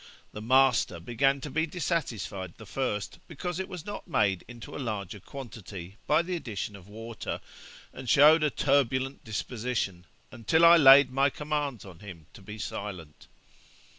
[0.31, 4.81] The master began to be dissatisfied the first, because it was not made into a
[4.81, 7.39] larger quantity by the addition of water,
[7.93, 13.27] and showed a turbulent disposition, until I laid my commands on him to be silent.'